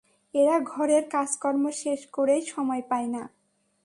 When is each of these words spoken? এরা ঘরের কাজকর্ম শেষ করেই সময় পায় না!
এরা 0.33 0.55
ঘরের 0.71 1.03
কাজকর্ম 1.09 1.63
শেষ 1.81 2.01
করেই 2.11 2.43
সময় 2.45 2.83
পায় 2.89 3.07
না! 3.07 3.23